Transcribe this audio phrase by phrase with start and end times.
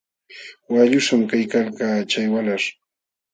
[0.73, 2.63] Waqlluśhqam kaykalkaa chay walah.